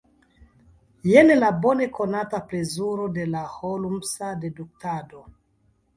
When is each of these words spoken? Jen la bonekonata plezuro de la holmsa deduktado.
Jen 1.09 1.33
la 1.41 1.51
bonekonata 1.65 2.41
plezuro 2.53 3.07
de 3.19 3.27
la 3.35 3.45
holmsa 3.59 4.35
deduktado. 4.47 5.27